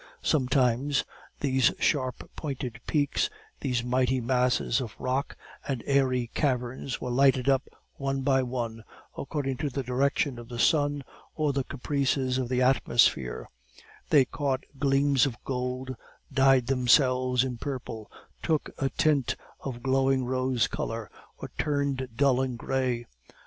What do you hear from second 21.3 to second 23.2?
or turned dull and gray.